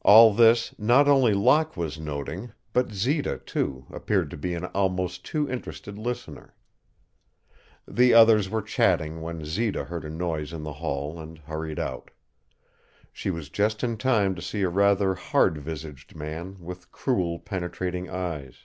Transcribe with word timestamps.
All 0.00 0.32
this 0.32 0.74
not 0.78 1.08
only 1.08 1.34
Locke 1.34 1.76
was 1.76 1.98
noting, 2.00 2.52
but 2.72 2.90
Zita, 2.92 3.36
too, 3.44 3.84
appeared 3.90 4.30
to 4.30 4.38
be 4.38 4.54
an 4.54 4.64
almost 4.64 5.26
too 5.26 5.46
interested 5.46 5.98
listener. 5.98 6.54
The 7.86 8.14
others 8.14 8.48
were 8.48 8.62
chatting 8.62 9.20
when 9.20 9.44
Zita 9.44 9.84
heard 9.84 10.06
a 10.06 10.08
noise 10.08 10.54
in 10.54 10.62
the 10.62 10.72
hall 10.72 11.20
and 11.20 11.36
hurried 11.36 11.78
out. 11.78 12.10
She 13.12 13.28
was 13.28 13.50
just 13.50 13.84
in 13.84 13.98
time 13.98 14.34
to 14.36 14.40
see 14.40 14.62
a 14.62 14.70
rather 14.70 15.14
hard 15.14 15.58
visaged 15.58 16.16
man, 16.16 16.56
with 16.60 16.90
cruel, 16.90 17.38
penetrating 17.38 18.08
eyes. 18.08 18.60